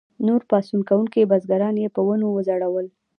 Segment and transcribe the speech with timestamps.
[0.27, 2.85] نور پاڅون کوونکي بزګران یې په ونو وځړول.